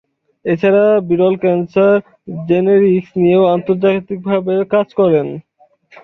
[0.45, 1.93] এছাড়া বিরল cancer
[2.47, 5.27] genetics নিয়েও আন্তর্জাতিকভাবে কাজ করেন।